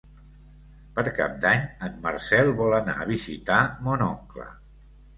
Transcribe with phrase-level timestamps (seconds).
[0.95, 4.53] Per Cap d'Any en Marcel vol anar a visitar mon oncle.